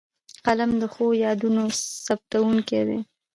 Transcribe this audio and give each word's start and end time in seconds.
قلم 0.45 0.71
د 0.81 0.83
ښو 0.93 1.05
یادونو 1.25 1.63
ثبتوونکی 2.05 2.81
دی 2.87 2.99